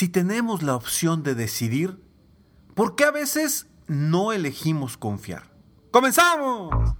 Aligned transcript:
Si 0.00 0.08
tenemos 0.08 0.62
la 0.62 0.76
opción 0.76 1.22
de 1.22 1.34
decidir, 1.34 2.02
¿por 2.74 2.96
qué 2.96 3.04
a 3.04 3.10
veces 3.10 3.66
no 3.86 4.32
elegimos 4.32 4.96
confiar? 4.96 5.52
¡Comenzamos! 5.90 6.94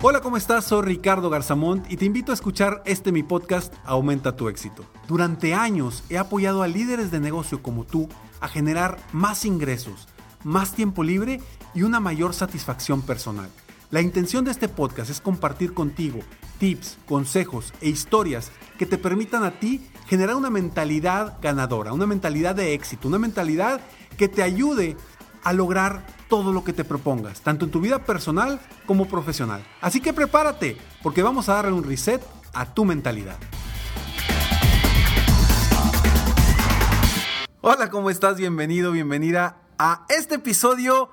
Hola, 0.00 0.20
¿cómo 0.20 0.36
estás? 0.36 0.64
Soy 0.64 0.82
Ricardo 0.82 1.30
Garzamont 1.30 1.88
y 1.88 1.96
te 1.96 2.04
invito 2.04 2.32
a 2.32 2.34
escuchar 2.34 2.82
este 2.84 3.12
mi 3.12 3.22
podcast 3.22 3.72
Aumenta 3.84 4.34
tu 4.34 4.48
éxito. 4.48 4.84
Durante 5.06 5.54
años 5.54 6.02
he 6.10 6.18
apoyado 6.18 6.64
a 6.64 6.66
líderes 6.66 7.12
de 7.12 7.20
negocio 7.20 7.62
como 7.62 7.84
tú 7.84 8.08
a 8.40 8.48
generar 8.48 8.98
más 9.12 9.44
ingresos, 9.44 10.08
más 10.42 10.72
tiempo 10.72 11.04
libre 11.04 11.40
y 11.74 11.84
una 11.84 12.00
mayor 12.00 12.34
satisfacción 12.34 13.02
personal. 13.02 13.50
La 13.92 14.00
intención 14.00 14.42
de 14.42 14.50
este 14.50 14.70
podcast 14.70 15.10
es 15.10 15.20
compartir 15.20 15.74
contigo 15.74 16.20
tips, 16.58 16.96
consejos 17.04 17.74
e 17.82 17.90
historias 17.90 18.50
que 18.78 18.86
te 18.86 18.96
permitan 18.96 19.44
a 19.44 19.60
ti 19.60 19.86
generar 20.06 20.34
una 20.34 20.48
mentalidad 20.48 21.36
ganadora, 21.42 21.92
una 21.92 22.06
mentalidad 22.06 22.54
de 22.54 22.72
éxito, 22.72 23.06
una 23.08 23.18
mentalidad 23.18 23.82
que 24.16 24.28
te 24.28 24.42
ayude 24.42 24.96
a 25.44 25.52
lograr 25.52 26.06
todo 26.30 26.54
lo 26.54 26.64
que 26.64 26.72
te 26.72 26.84
propongas, 26.84 27.42
tanto 27.42 27.66
en 27.66 27.70
tu 27.70 27.82
vida 27.82 27.98
personal 27.98 28.60
como 28.86 29.08
profesional. 29.08 29.62
Así 29.82 30.00
que 30.00 30.14
prepárate, 30.14 30.78
porque 31.02 31.22
vamos 31.22 31.50
a 31.50 31.56
darle 31.56 31.72
un 31.72 31.84
reset 31.84 32.22
a 32.54 32.72
tu 32.72 32.86
mentalidad. 32.86 33.36
Hola, 37.60 37.90
¿cómo 37.90 38.08
estás? 38.08 38.38
Bienvenido, 38.38 38.90
bienvenida 38.90 39.58
a 39.78 40.06
este 40.08 40.36
episodio 40.36 41.10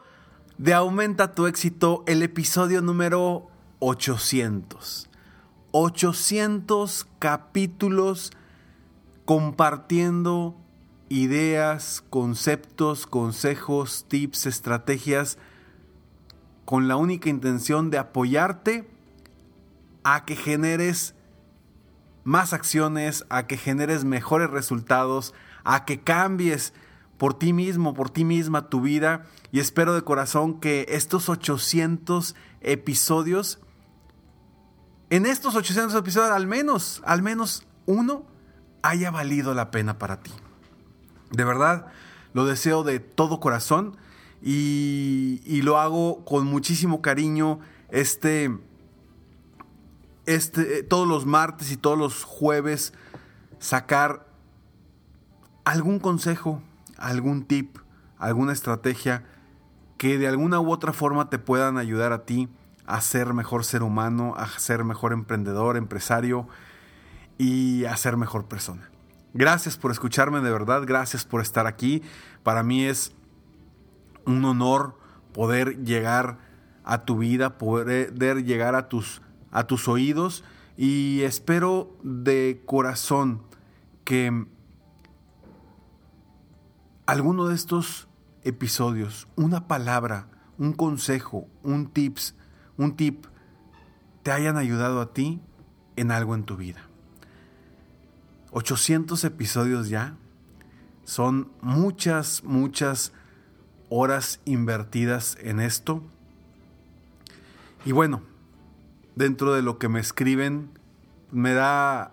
de 0.60 0.74
Aumenta 0.74 1.34
tu 1.34 1.48
éxito, 1.48 2.04
el 2.06 2.22
episodio 2.22 2.82
número 2.82 3.50
800. 3.80 5.10
800 5.72 7.08
capítulos 7.18 8.32
compartiendo 9.24 10.58
ideas, 11.08 12.04
conceptos, 12.10 13.08
consejos, 13.08 14.06
tips, 14.10 14.48
estrategias, 14.48 15.38
con 16.66 16.90
la 16.90 16.98
única 16.98 17.30
intención 17.30 17.90
de 17.90 18.00
apoyarte 18.00 18.86
a 20.04 20.26
que 20.26 20.36
generes 20.36 21.16
más 22.26 22.52
acciones, 22.52 23.26
a 23.30 23.48
que 23.48 23.56
generes 23.56 24.04
mejores 24.04 24.50
resultados, 24.50 25.34
a 25.64 25.86
que 25.86 26.02
cambies 26.02 26.74
por 27.20 27.38
ti 27.38 27.52
mismo, 27.54 27.94
por 27.94 28.10
ti 28.10 28.24
misma 28.24 28.70
tu 28.70 28.82
vida. 28.82 29.28
Y 29.52 29.60
espero 29.60 29.94
de 29.94 30.02
corazón 30.02 30.60
que 30.60 30.86
estos 30.90 31.28
800 31.30 32.34
episodios, 32.62 33.60
en 35.12 35.26
estos 35.26 35.56
800 35.56 35.94
episodios 35.96 36.32
al 36.32 36.48
menos, 36.48 37.02
al 37.06 37.22
menos 37.22 37.68
uno, 37.86 38.26
haya 38.82 39.12
valido 39.12 39.54
la 39.54 39.70
pena 39.70 40.00
para 40.00 40.22
ti. 40.22 40.32
De 41.32 41.44
verdad, 41.44 41.88
lo 42.34 42.46
deseo 42.46 42.84
de 42.84 43.02
todo 43.02 43.42
corazón 43.42 43.98
y, 44.42 45.62
lo 45.64 45.78
hago 45.78 46.24
con 46.24 46.48
muchísimo 46.48 47.02
cariño. 47.02 47.60
Este, 47.90 48.58
este, 50.26 50.84
todos 50.84 51.06
los 51.06 51.26
martes 51.26 51.70
y 51.70 51.76
todos 51.76 51.98
los 51.98 52.24
jueves 52.24 52.94
sacar 53.60 54.26
algún 55.66 56.00
consejo, 56.00 56.64
algún 57.00 57.44
tip, 57.44 57.78
alguna 58.18 58.54
estrategia 58.54 59.24
que 59.98 60.18
de 60.18 60.28
alguna 60.28 60.60
u 60.60 60.72
otra 60.72 60.94
forma 60.94 61.30
te 61.30 61.40
puedan 61.40 61.78
ayudar 61.78 62.14
a 62.14 62.26
ti 62.26 62.50
a 62.86 63.02
ser 63.02 63.34
mejor 63.34 63.66
ser 63.66 63.84
humano, 63.84 64.34
a 64.38 64.48
ser 64.60 64.84
mejor 64.84 65.14
emprendedor, 65.14 65.78
empresario 65.78 66.48
y 67.38 67.86
a 67.86 67.96
ser 67.98 68.18
mejor 68.18 68.46
persona. 68.46 68.90
Gracias 69.34 69.78
por 69.78 69.92
escucharme 69.92 70.42
de 70.42 70.52
verdad, 70.52 70.84
gracias 70.86 71.24
por 71.26 71.42
estar 71.42 71.68
aquí. 71.68 72.02
Para 72.44 72.64
mí 72.64 72.86
es 72.86 73.14
un 74.26 74.44
honor 74.46 74.98
poder 75.34 75.84
llegar 75.84 76.40
a 76.84 77.06
tu 77.06 77.20
vida, 77.20 77.58
poder 77.58 78.44
llegar 78.44 78.76
a 78.76 78.90
tus, 78.90 79.22
a 79.52 79.66
tus 79.66 79.88
oídos 79.88 80.44
y 80.76 81.22
espero 81.22 81.96
de 82.04 82.64
corazón 82.66 83.44
que 84.04 84.48
alguno 87.10 87.48
de 87.48 87.56
estos 87.56 88.08
episodios, 88.44 89.28
una 89.36 89.68
palabra, 89.68 90.28
un 90.60 90.74
consejo, 90.74 91.48
un 91.64 91.88
tips, 91.88 92.36
un 92.78 92.96
tip, 92.96 93.26
te 94.22 94.32
hayan 94.32 94.58
ayudado 94.58 95.02
a 95.02 95.12
ti 95.12 95.42
en 95.96 96.12
algo 96.12 96.36
en 96.36 96.44
tu 96.44 96.56
vida. 96.56 96.82
800 98.52 99.24
episodios 99.24 99.90
ya. 99.90 100.18
Son 101.04 101.52
muchas, 101.62 102.44
muchas 102.44 103.12
horas 103.90 104.40
invertidas 104.46 105.36
en 105.42 105.62
esto. 105.62 106.04
Y 107.86 107.92
bueno, 107.92 108.22
dentro 109.16 109.56
de 109.56 109.64
lo 109.64 109.80
que 109.80 109.90
me 109.90 110.00
escriben, 110.00 110.70
me 111.32 111.54
da 111.54 112.12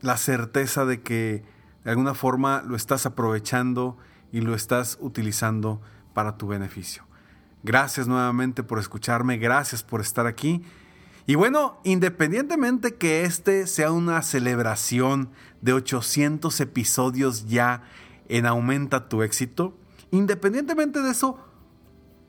la 0.00 0.16
certeza 0.16 0.86
de 0.86 1.02
que 1.02 1.44
de 1.86 1.92
alguna 1.92 2.14
forma 2.14 2.64
lo 2.66 2.74
estás 2.74 3.06
aprovechando 3.06 3.96
y 4.32 4.40
lo 4.40 4.54
estás 4.54 4.98
utilizando 5.00 5.80
para 6.14 6.36
tu 6.36 6.48
beneficio. 6.48 7.04
Gracias 7.62 8.08
nuevamente 8.08 8.64
por 8.64 8.80
escucharme, 8.80 9.38
gracias 9.38 9.84
por 9.84 10.00
estar 10.00 10.26
aquí 10.26 10.64
y 11.28 11.36
bueno, 11.36 11.78
independientemente 11.82 12.96
que 12.96 13.24
este 13.24 13.68
sea 13.68 13.92
una 13.92 14.22
celebración 14.22 15.30
de 15.60 15.72
800 15.74 16.60
episodios 16.60 17.46
ya 17.46 17.82
en 18.28 18.46
Aumenta 18.46 19.08
tu 19.08 19.22
éxito, 19.22 19.76
independientemente 20.12 21.02
de 21.02 21.10
eso, 21.10 21.38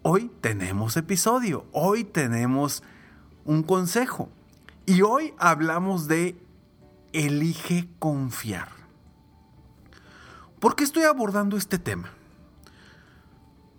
hoy 0.01 0.31
tenemos 0.41 0.97
episodio, 0.97 1.65
hoy 1.71 2.03
tenemos 2.03 2.83
un 3.45 3.61
consejo. 3.63 4.29
Y 4.87 5.01
hoy 5.01 5.33
hablamos 5.37 6.07
de 6.07 6.35
elige 7.11 7.89
confiar. 7.99 8.76
¿Por 10.59 10.75
qué 10.75 10.83
estoy 10.83 11.03
abordando 11.03 11.55
este 11.55 11.77
tema? 11.77 12.09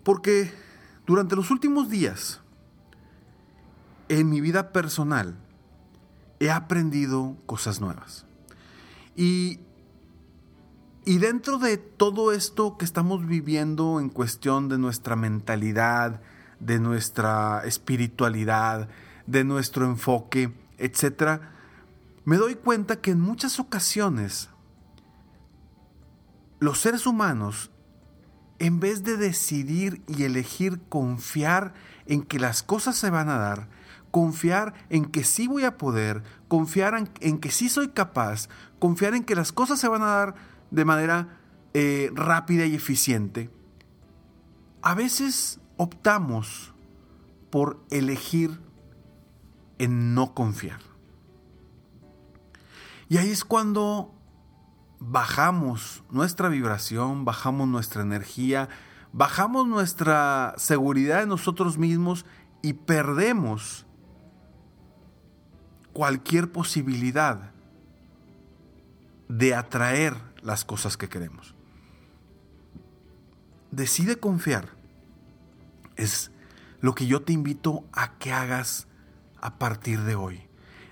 Porque 0.05 0.53
durante 1.07 1.35
los 1.35 1.51
últimos 1.51 1.91
días, 1.91 2.41
en 4.09 4.31
mi 4.31 4.41
vida 4.41 4.73
personal 4.73 5.37
he 6.41 6.51
aprendido 6.51 7.37
cosas 7.47 7.81
nuevas. 7.81 8.27
Y, 9.17 9.59
y 11.05 11.19
dentro 11.19 11.59
de 11.59 11.79
todo 11.79 12.33
esto 12.33 12.79
que 12.79 12.85
estamos 12.85 13.27
viviendo 13.27 13.99
en 13.99 14.09
cuestión 14.09 14.69
de 14.69 14.79
nuestra 14.79 15.17
mentalidad, 15.17 16.21
de 16.61 16.79
nuestra 16.79 17.63
espiritualidad, 17.65 18.89
de 19.27 19.43
nuestro 19.43 19.85
enfoque, 19.85 20.55
etc., 20.79 21.41
me 22.25 22.37
doy 22.37 22.55
cuenta 22.55 23.01
que 23.01 23.11
en 23.11 23.21
muchas 23.21 23.59
ocasiones 23.59 24.51
los 26.59 26.81
seres 26.81 27.07
humanos, 27.07 27.71
en 28.59 28.81
vez 28.81 29.05
de 29.05 29.17
decidir 29.17 30.03
y 30.09 30.25
elegir 30.25 30.81
confiar 30.89 31.75
en 32.07 32.23
que 32.23 32.39
las 32.39 32.63
cosas 32.63 32.97
se 32.97 33.11
van 33.11 33.29
a 33.29 33.39
dar, 33.39 33.69
confiar 34.11 34.75
en 34.91 35.05
que 35.05 35.25
sí 35.25 35.47
voy 35.47 35.65
a 35.65 35.77
poder, 35.77 36.23
confiar 36.49 36.95
en, 37.21 37.39
que 37.39 37.51
sí 37.51 37.69
soy 37.69 37.89
capaz, 37.89 38.49
confiar 38.79 39.15
en 39.15 39.25
que 39.25 39.35
las 39.35 39.53
cosas 39.53 39.79
se 39.79 39.89
van 39.89 40.03
a 40.03 40.07
dar 40.07 40.35
de 40.71 40.85
manera 40.85 41.41
eh, 41.75 42.11
rápida 42.15 42.67
y 42.67 42.75
eficiente, 42.75 43.51
a 44.83 44.95
veces 44.95 45.61
optamos 45.77 46.75
por 47.51 47.85
elegir 47.91 48.61
en 49.79 50.15
no 50.15 50.35
confiar. 50.35 50.81
Y 53.09 53.17
ahí 53.17 53.31
es 53.31 53.45
cuando 53.45 54.18
bajamos 55.01 56.03
nuestra 56.11 56.49
vibración, 56.49 57.25
bajamos 57.25 57.69
nuestra 57.69 58.03
energía, 58.03 58.69
bajamos 59.13 59.67
nuestra 59.67 60.55
seguridad 60.57 61.23
en 61.23 61.29
nosotros 61.29 61.79
mismos 61.79 62.27
y 62.63 62.75
perdemos 62.75 63.87
cualquier 65.93 66.51
posibilidad 66.53 67.53
de 69.29 69.55
atraer 69.55 70.15
las 70.43 70.65
cosas 70.65 70.97
que 70.97 71.09
queremos. 71.09 71.55
Decide 73.71 74.17
confiar. 74.17 74.77
Es 75.97 76.31
lo 76.81 76.95
que 76.95 77.07
yo 77.07 77.23
te 77.23 77.33
invito 77.33 77.85
a 77.93 78.17
que 78.19 78.33
hagas 78.33 78.87
a 79.41 79.59
partir 79.59 80.03
de 80.03 80.15
hoy. 80.15 80.48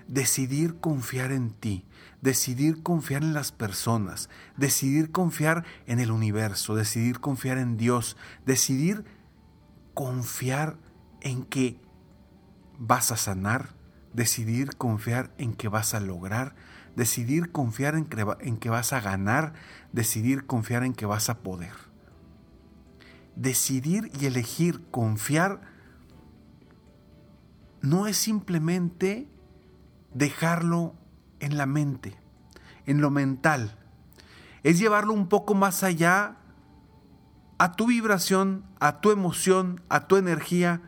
Decidir 0.07 0.79
confiar 0.79 1.31
en 1.31 1.51
ti, 1.51 1.85
decidir 2.21 2.81
confiar 2.81 3.23
en 3.23 3.33
las 3.33 3.51
personas, 3.51 4.29
decidir 4.55 5.11
confiar 5.11 5.65
en 5.85 5.99
el 5.99 6.11
universo, 6.11 6.75
decidir 6.75 7.19
confiar 7.19 7.57
en 7.57 7.77
Dios, 7.77 8.15
decidir 8.45 9.03
confiar 9.93 10.77
en 11.21 11.43
que 11.43 11.79
vas 12.77 13.11
a 13.11 13.17
sanar, 13.17 13.75
decidir 14.13 14.75
confiar 14.77 15.31
en 15.37 15.53
que 15.53 15.67
vas 15.67 15.93
a 15.93 15.99
lograr, 15.99 16.55
decidir 16.95 17.51
confiar 17.51 17.95
en 17.95 18.05
que, 18.57 18.69
vas 18.69 18.93
a 18.93 19.01
ganar, 19.01 19.53
decidir 19.91 20.45
confiar 20.45 20.83
en 20.83 20.93
que 20.93 21.05
vas 21.05 21.29
a 21.29 21.39
poder. 21.39 21.73
Decidir 23.35 24.11
y 24.19 24.25
elegir 24.25 24.81
confiar 24.89 25.61
no 27.81 28.07
es 28.07 28.17
simplemente 28.17 29.27
dejarlo 30.13 30.95
en 31.39 31.57
la 31.57 31.65
mente, 31.65 32.17
en 32.85 33.01
lo 33.01 33.09
mental. 33.09 33.77
Es 34.63 34.79
llevarlo 34.79 35.13
un 35.13 35.27
poco 35.27 35.53
más 35.53 35.83
allá 35.83 36.37
a 37.57 37.71
tu 37.73 37.87
vibración, 37.87 38.65
a 38.79 39.01
tu 39.01 39.11
emoción, 39.11 39.81
a 39.89 40.07
tu 40.07 40.17
energía, 40.17 40.81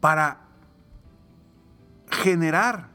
para 0.00 0.40
generar 2.10 2.88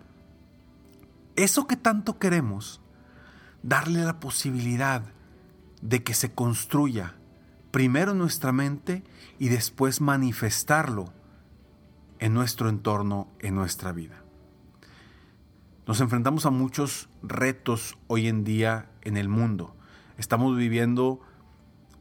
eso 1.36 1.68
que 1.68 1.78
tanto 1.78 2.18
queremos, 2.20 2.82
darle 3.64 4.04
la 4.04 4.20
posibilidad 4.20 5.04
de 5.82 6.04
que 6.04 6.14
se 6.14 6.34
construya 6.34 7.16
primero 7.72 8.14
en 8.14 8.20
nuestra 8.20 8.52
mente 8.52 9.04
y 9.38 9.50
después 9.50 10.02
manifestarlo 10.02 11.14
en 12.20 12.34
nuestro 12.34 12.70
entorno, 12.70 13.28
en 13.40 13.56
nuestra 13.56 13.92
vida. 13.92 14.25
Nos 15.88 16.02
enfrentamos 16.02 16.48
a 16.48 16.50
muchos 16.50 17.10
retos 17.22 17.96
hoy 18.08 18.28
en 18.28 18.44
día 18.44 18.90
en 19.04 19.18
el 19.18 19.30
mundo. 19.30 19.76
Estamos 20.18 20.58
viviendo 20.58 21.20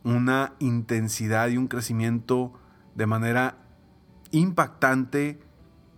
una 0.04 0.54
intensidad 0.58 1.48
y 1.48 1.58
un 1.58 1.68
crecimiento 1.68 2.54
de 2.94 3.04
manera 3.04 3.58
impactante 4.30 5.38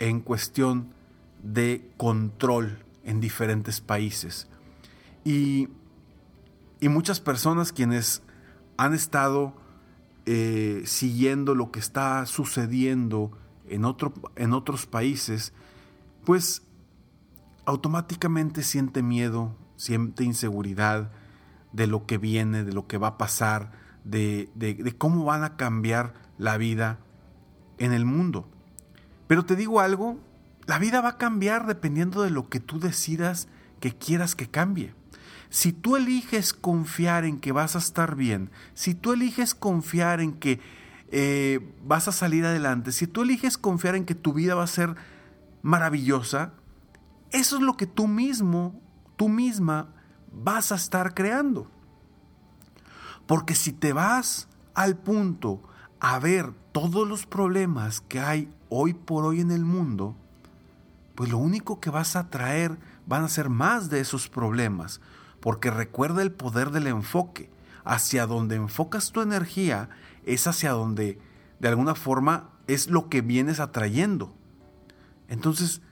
en 0.01 0.21
cuestión 0.21 0.95
de 1.45 1.89
control 1.97 2.85
en 3.05 3.21
diferentes 3.21 3.81
países. 3.81 4.49
Y, 5.25 5.69
muchas 6.83 7.21
personas 7.21 7.73
quienes 7.73 8.23
han 8.77 8.95
estado 8.95 9.55
eh, 10.25 10.83
siguiendo 10.87 11.55
lo 11.55 11.73
que 11.73 11.81
está 11.81 12.25
sucediendo 12.27 13.33
en, 13.69 13.85
otro, 13.85 14.13
en 14.37 14.53
otros 14.53 14.87
países, 14.87 15.53
pues 16.25 16.66
automáticamente 17.67 18.63
siente 18.63 19.03
miedo, 19.03 19.55
siente 19.77 20.25
inseguridad 20.25 21.11
de 21.73 21.87
lo 21.87 22.07
que 22.07 22.17
viene, 22.17 22.65
de 22.65 22.73
lo 22.73 22.87
que 22.87 22.97
va 22.97 23.09
a 23.09 23.19
pasar, 23.19 23.73
de, 24.05 24.49
de, 24.55 24.97
cómo 24.97 25.25
van 25.25 25.45
a 25.45 25.57
cambiar 25.57 26.15
la 26.39 26.57
vida 26.57 26.99
en 27.79 27.93
el 27.93 28.05
mundo. 28.05 28.49
Pero 29.27 29.45
te 29.45 29.57
digo 29.57 29.81
algo, 29.81 30.19
la 30.67 30.79
vida 30.79 31.01
va 31.01 31.11
a 31.11 31.19
cambiar 31.19 31.67
dependiendo 31.67 32.23
de 32.23 32.31
lo 32.31 32.49
que 32.49 32.61
tú 32.61 32.79
decidas 32.79 33.49
que 33.81 33.93
quieras 33.93 34.35
que 34.35 34.49
cambie. 34.49 34.95
Si 35.51 35.73
tú 35.73 35.97
eliges 35.97 36.53
confiar 36.53 37.25
en 37.25 37.39
que 37.39 37.53
vas 37.53 37.77
a 37.77 37.81
estar 37.81 38.15
bien, 38.17 38.51
si 38.75 38.95
tú 38.95 39.13
eliges 39.13 39.55
confiar 39.55 40.21
en 40.21 40.33
que 40.33 40.61
eh, 41.11 41.73
vas 41.85 42.09
a 42.09 42.13
salir 42.13 42.45
adelante, 42.45 42.93
si 42.93 43.07
tú 43.07 43.23
eliges 43.23 43.59
confiar 43.59 43.97
en 43.97 44.05
que 44.05 44.15
tu 44.15 44.33
vida 44.33 44.55
va 44.55 44.65
a 44.65 44.69
ser 44.69 44.95
maravillosa, 45.63 46.53
eso 47.31 47.57
es 47.57 47.63
lo 47.63 47.77
que 47.77 47.87
tú 47.87 48.07
mismo, 48.07 48.81
tú 49.17 49.29
misma 49.29 49.89
vas 50.33 50.73
a 50.73 50.77
estar 50.77 51.15
creando. 51.15 51.71
Porque 53.27 53.55
si 53.55 53.73
te 53.73 53.93
vas 53.93 54.49
al 54.75 54.97
punto 54.97 55.63
a 56.01 56.19
ver 56.19 56.53
todos 56.73 57.09
los 57.09 57.27
problemas 57.27 58.01
que 58.01 58.21
hay 58.21 58.53
hoy 58.69 58.95
por 58.95 59.25
hoy 59.25 59.41
en 59.41 59.51
el 59.51 59.65
mundo, 59.65 60.15
pues 61.15 61.31
lo 61.31 61.39
único 61.39 61.81
que 61.81 61.91
vas 61.91 62.15
a 62.15 62.29
traer 62.31 62.79
van 63.07 63.25
a 63.25 63.29
ser 63.29 63.49
más 63.49 63.89
de 63.91 64.01
esos 64.01 64.29
problemas. 64.29 65.01
Porque 65.41 65.71
recuerda 65.71 66.23
el 66.23 66.33
poder 66.33 66.71
del 66.71 66.87
enfoque. 66.87 67.51
Hacia 67.85 68.27
donde 68.27 68.57
enfocas 68.57 69.13
tu 69.13 69.23
energía 69.23 69.89
es 70.25 70.49
hacia 70.49 70.73
donde 70.73 71.21
de 71.61 71.69
alguna 71.69 71.95
forma 71.95 72.51
es 72.67 72.89
lo 72.89 73.09
que 73.09 73.21
vienes 73.23 73.61
atrayendo. 73.61 74.35
Entonces, 75.29 75.83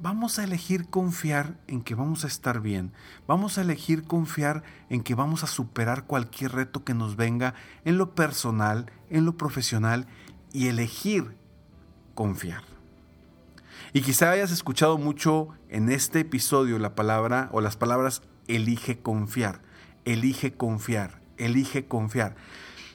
vamos 0.00 0.38
a 0.38 0.44
elegir 0.44 0.88
confiar 0.88 1.58
en 1.66 1.82
que 1.82 1.94
vamos 1.94 2.24
a 2.24 2.28
estar 2.28 2.60
bien. 2.60 2.92
Vamos 3.26 3.58
a 3.58 3.62
elegir 3.62 4.04
confiar 4.04 4.62
en 4.88 5.02
que 5.02 5.14
vamos 5.14 5.42
a 5.42 5.48
superar 5.48 6.04
cualquier 6.04 6.52
reto 6.52 6.84
que 6.84 6.94
nos 6.94 7.16
venga 7.16 7.54
en 7.84 7.98
lo 7.98 8.14
personal, 8.14 8.90
en 9.10 9.24
lo 9.24 9.36
profesional 9.36 10.06
y 10.52 10.68
elegir 10.68 11.36
confiar. 12.14 12.62
Y 13.92 14.02
quizá 14.02 14.30
hayas 14.30 14.52
escuchado 14.52 14.98
mucho 14.98 15.48
en 15.68 15.90
este 15.90 16.20
episodio 16.20 16.78
la 16.78 16.94
palabra 16.94 17.48
o 17.52 17.60
las 17.60 17.76
palabras 17.76 18.22
elige 18.46 18.98
confiar, 18.98 19.62
elige 20.04 20.52
confiar, 20.52 21.20
elige 21.38 21.86
confiar. 21.86 22.36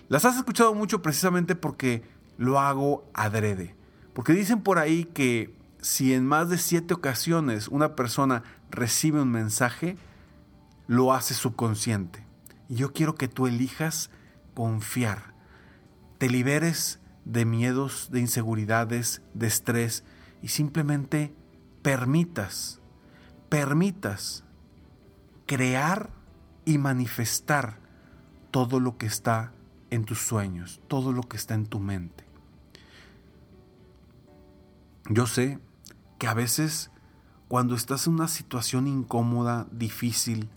Las 0.08 0.26
has 0.26 0.38
escuchado 0.38 0.74
mucho 0.74 1.02
precisamente 1.02 1.56
porque 1.56 2.04
lo 2.38 2.60
hago 2.60 3.06
adrede. 3.14 3.76
Porque 4.14 4.34
dicen 4.34 4.62
por 4.62 4.78
ahí 4.78 5.06
que 5.06 5.54
si 5.84 6.14
en 6.14 6.26
más 6.26 6.48
de 6.50 6.58
siete 6.58 6.94
ocasiones 6.94 7.68
una 7.68 7.96
persona 7.96 8.44
recibe 8.72 9.22
un 9.22 9.32
mensaje, 9.32 9.98
lo 10.88 11.14
hace 11.14 11.34
subconsciente. 11.34 12.26
Y 12.70 12.76
yo 12.76 12.94
quiero 12.94 13.16
que 13.16 13.28
tú 13.28 13.48
elijas 13.48 14.10
confiar, 14.54 15.34
te 16.20 16.30
liberes 16.30 17.02
de 17.26 17.44
miedos, 17.44 18.10
de 18.12 18.22
inseguridades, 18.22 19.22
de 19.34 19.48
estrés 19.48 20.06
y 20.42 20.48
simplemente 20.48 21.36
permitas, 21.82 22.80
permitas 23.50 24.46
crear 25.46 26.12
y 26.64 26.78
manifestar 26.78 27.78
todo 28.52 28.80
lo 28.80 28.98
que 28.98 29.06
está 29.06 29.52
en 29.90 30.06
tus 30.06 30.20
sueños, 30.20 30.82
todo 30.88 31.12
lo 31.12 31.24
que 31.24 31.36
está 31.36 31.56
en 31.56 31.66
tu 31.66 31.82
mente. 31.82 32.24
Yo 35.10 35.28
sé 35.28 35.60
que 36.24 36.30
a 36.30 36.34
veces 36.34 36.90
cuando 37.50 37.76
estás 37.76 38.08
en 38.08 38.14
una 38.14 38.30
situación 38.30 38.88
incómoda, 38.88 39.68
difícil, 39.74 40.48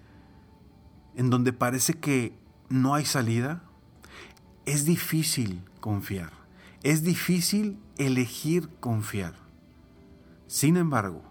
en 1.16 1.28
donde 1.28 1.52
parece 1.52 1.94
que 1.94 2.38
no 2.68 2.94
hay 2.94 3.04
salida, 3.04 3.64
es 4.64 4.84
difícil 4.84 5.64
confiar. 5.80 6.30
Es 6.84 7.02
difícil 7.02 7.80
elegir 7.98 8.68
confiar. 8.78 9.34
Sin 10.46 10.76
embargo, 10.76 11.24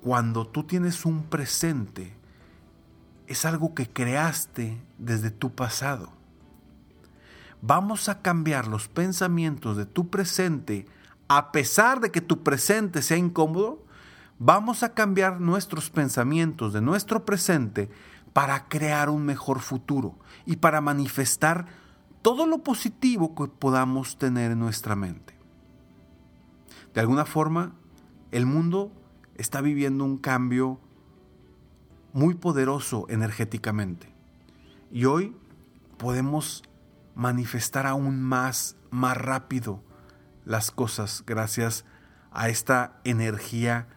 cuando 0.00 0.46
tú 0.46 0.62
tienes 0.62 1.04
un 1.04 1.24
presente, 1.24 2.16
es 3.26 3.44
algo 3.44 3.74
que 3.74 3.88
creaste 3.88 4.80
desde 4.96 5.32
tu 5.32 5.52
pasado. 5.56 6.12
Vamos 7.60 8.08
a 8.08 8.22
cambiar 8.22 8.68
los 8.68 8.86
pensamientos 8.86 9.76
de 9.76 9.86
tu 9.86 10.08
presente 10.08 10.86
a 11.28 11.52
pesar 11.52 12.00
de 12.00 12.10
que 12.10 12.20
tu 12.20 12.42
presente 12.42 13.02
sea 13.02 13.16
incómodo, 13.16 13.84
vamos 14.38 14.82
a 14.82 14.94
cambiar 14.94 15.40
nuestros 15.40 15.90
pensamientos 15.90 16.72
de 16.72 16.80
nuestro 16.80 17.24
presente 17.24 17.88
para 18.32 18.68
crear 18.68 19.08
un 19.08 19.24
mejor 19.24 19.60
futuro 19.60 20.14
y 20.44 20.56
para 20.56 20.80
manifestar 20.80 21.66
todo 22.22 22.46
lo 22.46 22.58
positivo 22.58 23.34
que 23.34 23.46
podamos 23.46 24.18
tener 24.18 24.52
en 24.52 24.58
nuestra 24.58 24.96
mente. 24.96 25.34
de 26.92 27.00
alguna 27.00 27.26
forma, 27.26 27.74
el 28.30 28.46
mundo 28.46 28.90
está 29.36 29.60
viviendo 29.60 30.02
un 30.04 30.16
cambio 30.16 30.80
muy 32.14 32.34
poderoso 32.34 33.04
energéticamente. 33.10 34.08
Y 34.90 35.04
hoy 35.04 35.36
podemos 35.98 36.62
manifestar 37.14 37.86
aún 37.86 38.22
más, 38.22 38.76
más 38.90 39.16
rápido 39.16 39.82
las 40.46 40.70
cosas 40.70 41.24
gracias 41.26 41.84
a 42.30 42.48
esta 42.48 43.00
energía 43.04 43.88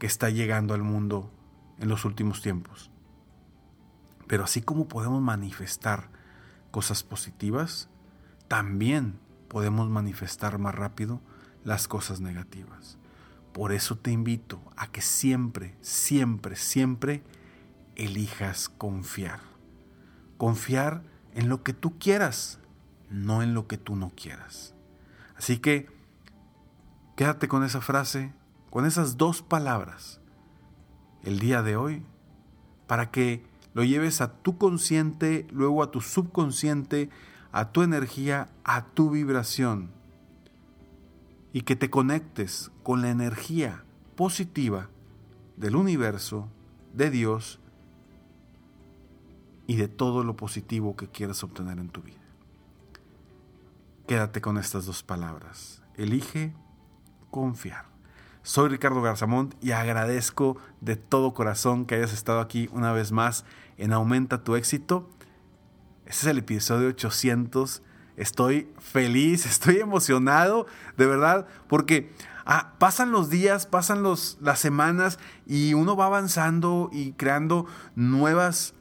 que 0.00 0.06
está 0.06 0.30
llegando 0.30 0.74
al 0.74 0.82
mundo 0.82 1.30
en 1.78 1.88
los 1.88 2.04
últimos 2.04 2.42
tiempos. 2.42 2.90
Pero 4.26 4.44
así 4.44 4.62
como 4.62 4.88
podemos 4.88 5.20
manifestar 5.20 6.08
cosas 6.70 7.02
positivas, 7.02 7.88
también 8.48 9.20
podemos 9.48 9.88
manifestar 9.90 10.58
más 10.58 10.74
rápido 10.74 11.20
las 11.62 11.88
cosas 11.88 12.20
negativas. 12.20 12.96
Por 13.52 13.72
eso 13.72 13.98
te 13.98 14.12
invito 14.12 14.62
a 14.76 14.86
que 14.90 15.02
siempre, 15.02 15.76
siempre, 15.82 16.56
siempre 16.56 17.22
elijas 17.96 18.70
confiar. 18.70 19.40
Confiar 20.38 21.02
en 21.34 21.50
lo 21.50 21.62
que 21.62 21.74
tú 21.74 21.98
quieras, 21.98 22.60
no 23.10 23.42
en 23.42 23.52
lo 23.52 23.66
que 23.66 23.76
tú 23.76 23.96
no 23.96 24.10
quieras. 24.10 24.74
Así 25.40 25.56
que 25.56 25.88
quédate 27.16 27.48
con 27.48 27.64
esa 27.64 27.80
frase, 27.80 28.34
con 28.68 28.84
esas 28.84 29.16
dos 29.16 29.40
palabras, 29.40 30.20
el 31.24 31.38
día 31.38 31.62
de 31.62 31.76
hoy, 31.76 32.02
para 32.86 33.10
que 33.10 33.42
lo 33.72 33.82
lleves 33.82 34.20
a 34.20 34.34
tu 34.34 34.58
consciente, 34.58 35.46
luego 35.50 35.82
a 35.82 35.90
tu 35.90 36.02
subconsciente, 36.02 37.08
a 37.52 37.72
tu 37.72 37.80
energía, 37.80 38.50
a 38.64 38.84
tu 38.84 39.08
vibración 39.08 39.88
y 41.54 41.62
que 41.62 41.74
te 41.74 41.88
conectes 41.88 42.70
con 42.82 43.00
la 43.00 43.08
energía 43.08 43.82
positiva 44.16 44.90
del 45.56 45.74
universo, 45.74 46.50
de 46.92 47.10
Dios 47.10 47.60
y 49.66 49.76
de 49.76 49.88
todo 49.88 50.22
lo 50.22 50.36
positivo 50.36 50.96
que 50.96 51.08
quieras 51.08 51.42
obtener 51.42 51.78
en 51.78 51.88
tu 51.88 52.02
vida. 52.02 52.19
Quédate 54.10 54.40
con 54.40 54.58
estas 54.58 54.86
dos 54.86 55.04
palabras. 55.04 55.84
Elige 55.94 56.52
confiar. 57.30 57.84
Soy 58.42 58.68
Ricardo 58.68 59.00
Garzamont 59.02 59.54
y 59.62 59.70
agradezco 59.70 60.56
de 60.80 60.96
todo 60.96 61.32
corazón 61.32 61.86
que 61.86 61.94
hayas 61.94 62.12
estado 62.12 62.40
aquí 62.40 62.68
una 62.72 62.90
vez 62.90 63.12
más 63.12 63.44
en 63.78 63.92
Aumenta 63.92 64.42
tu 64.42 64.56
éxito. 64.56 65.08
Este 66.06 66.22
es 66.22 66.26
el 66.26 66.38
episodio 66.38 66.88
800 66.88 67.84
Estoy 68.16 68.68
feliz, 68.80 69.46
estoy 69.46 69.76
emocionado, 69.76 70.66
de 70.96 71.06
verdad, 71.06 71.46
porque 71.68 72.12
ah, 72.44 72.74
pasan 72.80 73.12
los 73.12 73.30
días, 73.30 73.66
pasan 73.66 74.02
los, 74.02 74.38
las 74.40 74.58
semanas 74.58 75.20
y 75.46 75.74
uno 75.74 75.94
va 75.94 76.06
avanzando 76.06 76.90
y 76.92 77.12
creando 77.12 77.66
nuevas 77.94 78.74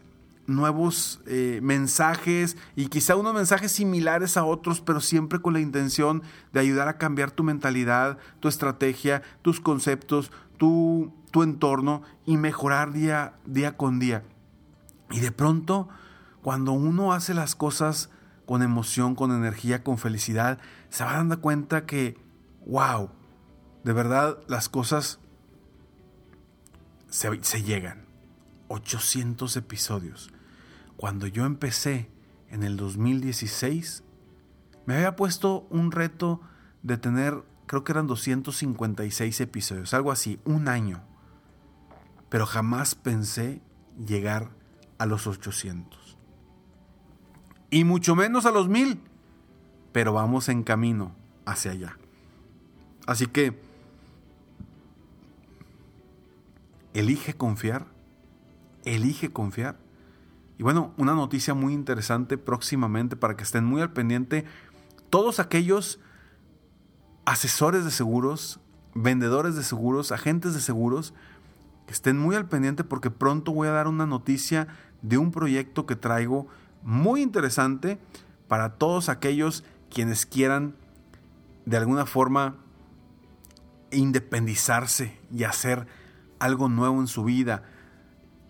nuevos 0.50 1.22
eh, 1.28 1.60
mensajes 1.62 2.58
y 2.76 2.88
quizá 2.88 3.16
unos 3.16 3.34
mensajes 3.34 3.72
similares 3.72 4.36
a 4.38 4.44
otros, 4.44 4.82
pero 4.82 5.00
siempre 5.00 5.40
con 5.40 5.54
la 5.54 5.60
intención 5.60 6.24
de 6.52 6.60
ayudar 6.60 6.88
a 6.88 6.98
cambiar 6.98 7.32
tu 7.32 7.44
mentalidad, 7.44 8.18
tu 8.40 8.48
estrategia, 8.48 9.22
tus 9.42 9.62
conceptos, 9.62 10.32
tu, 10.58 11.14
entorno 11.36 12.02
y 12.26 12.38
mejorar 12.38 12.92
día, 12.92 13.34
día 13.46 13.78
con 13.78 14.00
día. 14.00 14.24
Y 15.12 15.20
de 15.20 15.32
pronto, 15.32 15.88
cuando 16.42 16.74
uno 16.74 17.14
hace 17.14 17.34
las 17.34 17.56
cosas 17.56 18.10
con 18.46 18.62
emoción, 18.64 19.16
con 19.16 19.32
energía, 19.32 19.84
con 19.84 19.98
felicidad, 19.98 20.60
se 20.90 21.04
va 21.04 21.14
dando 21.14 21.40
cuenta 21.40 21.86
que, 21.86 22.18
wow, 22.66 23.10
de 23.84 23.94
verdad 23.94 24.40
las 24.48 24.68
cosas 24.70 25.20
se, 27.10 27.44
se 27.44 27.64
llegan. 27.64 28.10
800 28.70 29.58
episodios. 29.58 30.32
Cuando 31.00 31.28
yo 31.28 31.46
empecé 31.46 32.10
en 32.50 32.62
el 32.64 32.76
2016, 32.76 34.04
me 34.86 34.96
había 34.96 35.16
puesto 35.16 35.66
un 35.70 35.94
reto 35.94 36.42
de 36.84 36.98
tener, 36.98 37.42
creo 37.68 37.86
que 37.86 37.94
eran 37.94 38.06
256 38.06 39.40
episodios, 39.40 39.94
algo 39.94 40.12
así, 40.12 40.42
un 40.44 40.68
año. 40.68 41.02
Pero 42.28 42.46
jamás 42.46 42.96
pensé 42.96 43.62
llegar 44.06 44.50
a 44.98 45.06
los 45.06 45.26
800 45.26 46.18
y 47.72 47.86
mucho 47.86 48.14
menos 48.14 48.46
a 48.46 48.52
los 48.52 48.68
mil, 48.68 49.00
pero 49.94 50.12
vamos 50.12 50.50
en 50.50 50.64
camino 50.64 51.16
hacia 51.46 51.72
allá. 51.72 51.98
Así 53.08 53.26
que 53.28 53.58
elige 56.94 57.36
confiar, 57.36 57.86
elige 58.84 59.32
confiar. 59.32 59.78
Y 60.60 60.64
bueno, 60.64 60.94
una 60.98 61.14
noticia 61.14 61.54
muy 61.54 61.74
interesante 61.74 62.38
próximamente 62.38 63.16
para 63.16 63.38
que 63.38 63.44
estén 63.44 63.64
muy 63.64 63.82
al 63.82 63.94
pendiente. 63.94 64.44
Todos 65.10 65.40
aquellos 65.40 66.02
asesores 67.24 67.86
de 67.86 67.92
seguros, 67.92 68.60
vendedores 68.94 69.56
de 69.56 69.64
seguros, 69.64 70.12
agentes 70.12 70.54
de 70.54 70.60
seguros, 70.60 71.14
que 71.88 71.94
estén 71.94 72.20
muy 72.20 72.36
al 72.36 72.50
pendiente 72.50 72.84
porque 72.84 73.10
pronto 73.10 73.54
voy 73.54 73.70
a 73.70 73.72
dar 73.72 73.88
una 73.88 74.06
noticia 74.06 74.68
de 75.02 75.18
un 75.18 75.32
proyecto 75.32 75.86
que 75.86 75.96
traigo 75.96 76.48
muy 76.84 77.22
interesante 77.22 77.98
para 78.50 78.74
todos 78.74 79.08
aquellos 79.08 79.64
quienes 79.90 80.26
quieran 80.26 80.76
de 81.66 81.78
alguna 81.78 82.06
forma 82.06 82.58
independizarse 83.92 85.18
y 85.32 85.46
hacer 85.46 85.88
algo 86.38 86.68
nuevo 86.68 87.00
en 87.00 87.08
su 87.08 87.24
vida 87.24 87.64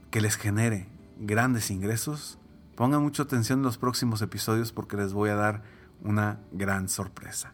que 0.09 0.21
les 0.21 0.37
genere 0.37 0.87
grandes 1.19 1.69
ingresos. 1.69 2.39
Pongan 2.75 3.03
mucha 3.03 3.23
atención 3.23 3.59
en 3.59 3.65
los 3.65 3.77
próximos 3.77 4.21
episodios 4.21 4.71
porque 4.71 4.97
les 4.97 5.13
voy 5.13 5.29
a 5.29 5.35
dar 5.35 5.63
una 6.01 6.39
gran 6.51 6.89
sorpresa. 6.89 7.53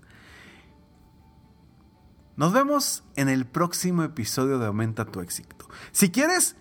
Nos 2.37 2.53
vemos 2.53 3.03
en 3.15 3.29
el 3.29 3.45
próximo 3.45 4.03
episodio 4.03 4.59
de 4.59 4.67
Aumenta 4.67 5.05
tu 5.05 5.21
éxito. 5.21 5.67
Si 5.91 6.11
quieres 6.11 6.55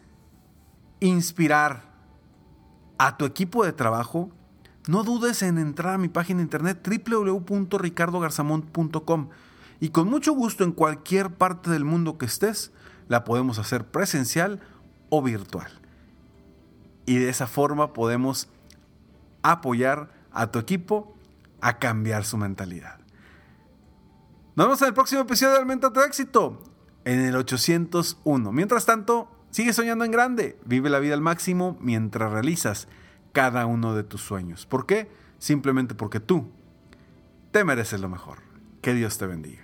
inspirar 1.00 1.92
a 2.96 3.16
tu 3.16 3.25
equipo 3.25 3.64
de 3.64 3.73
trabajo, 3.73 4.30
no 4.87 5.02
dudes 5.02 5.42
en 5.42 5.58
entrar 5.58 5.94
a 5.94 5.99
mi 5.99 6.06
página 6.08 6.42
internet 6.42 6.87
www.ricardogarzamont.com 6.87 9.30
y 9.80 9.88
con 9.88 10.08
mucho 10.08 10.32
gusto 10.32 10.62
en 10.62 10.70
cualquier 10.73 11.34
parte 11.34 11.70
del 11.70 11.84
mundo 11.84 12.18
que 12.18 12.26
estés, 12.26 12.70
la 13.08 13.25
podemos 13.25 13.58
hacer 13.58 13.90
presencial 13.90 14.61
o 15.11 15.23
virtual. 15.23 15.83
Y 17.06 17.18
de 17.18 17.28
esa 17.28 17.46
forma 17.46 17.92
podemos 17.92 18.49
apoyar 19.42 20.11
a 20.32 20.50
tu 20.50 20.58
equipo 20.58 21.14
a 21.61 21.78
cambiar 21.78 22.25
su 22.25 22.37
mentalidad. 22.37 22.99
Nos 24.56 24.66
vemos 24.66 24.82
en 24.82 24.88
el 24.88 24.94
próximo 24.94 25.23
episodio 25.23 25.54
de 25.54 25.58
Aumenta 25.61 25.92
tu 25.92 26.00
éxito, 26.00 26.62
en 27.04 27.20
el 27.20 27.37
801. 27.37 28.52
Mientras 28.52 28.87
tanto, 28.87 29.28
Sigue 29.54 29.73
soñando 29.73 30.04
en 30.04 30.11
grande, 30.11 30.58
vive 30.64 30.90
la 30.90 30.99
vida 30.99 31.14
al 31.14 31.20
máximo 31.20 31.78
mientras 31.80 32.32
realizas 32.32 32.88
cada 33.32 33.66
uno 33.66 33.94
de 33.94 34.02
tus 34.02 34.20
sueños. 34.20 34.66
¿Por 34.66 34.84
qué? 34.84 35.08
Simplemente 35.38 35.94
porque 35.94 36.18
tú 36.18 36.50
te 37.52 37.62
mereces 37.62 38.00
lo 38.00 38.08
mejor. 38.08 38.38
Que 38.82 38.94
Dios 38.94 39.16
te 39.16 39.28
bendiga. 39.28 39.63